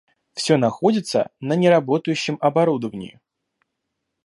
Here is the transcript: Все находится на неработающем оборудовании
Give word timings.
Все 0.33 0.57
находится 0.57 1.29
на 1.39 1.53
неработающем 1.55 2.39
оборудовании 2.41 3.19